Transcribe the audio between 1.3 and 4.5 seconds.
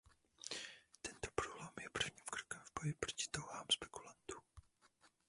průlom je prvním krokem v boji proti touhám spekulantů.